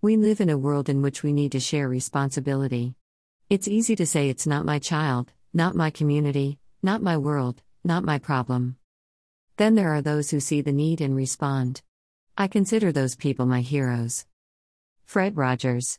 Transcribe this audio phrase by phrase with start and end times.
[0.00, 2.94] We live in a world in which we need to share responsibility.
[3.50, 8.04] It's easy to say it's not my child, not my community, not my world, not
[8.04, 8.76] my problem.
[9.56, 11.82] Then there are those who see the need and respond.
[12.36, 14.24] I consider those people my heroes.
[15.04, 15.96] Fred Rogers